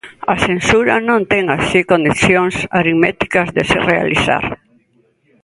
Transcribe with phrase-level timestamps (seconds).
[0.33, 4.45] A censura non ten así condicións aritméticas de se realizar.